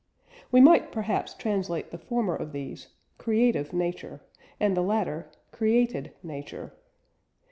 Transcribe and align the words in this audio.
We 0.51 0.61
might 0.61 0.91
perhaps 0.91 1.35
translate 1.35 1.91
the 1.91 1.99
former 1.99 2.35
of 2.35 2.53
these, 2.53 2.87
"Creative 3.19 3.71
Nature," 3.71 4.21
and 4.59 4.75
the 4.75 4.81
latter, 4.81 5.29
"Created 5.51 6.11
Nature." 6.23 6.73